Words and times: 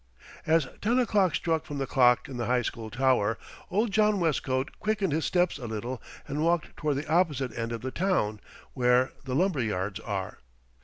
As 0.47 0.67
ten 0.81 0.97
o'clock 0.97 1.35
struck 1.35 1.63
from 1.63 1.77
the 1.77 1.85
clock 1.85 2.27
in 2.27 2.37
the 2.37 2.47
High 2.47 2.63
School 2.63 2.89
tower, 2.89 3.37
old 3.69 3.91
John 3.91 4.19
Westcote 4.19 4.79
quickened 4.79 5.13
his 5.13 5.25
steps 5.25 5.59
a 5.59 5.67
little 5.67 6.01
and 6.27 6.43
walked 6.43 6.75
toward 6.75 6.95
the 6.95 7.07
opposite 7.07 7.55
end 7.55 7.71
of 7.71 7.81
the 7.81 7.91
town, 7.91 8.39
where 8.73 9.11
the 9.25 9.35
lumber 9.35 9.61
yards 9.61 9.99
are. 9.99 10.39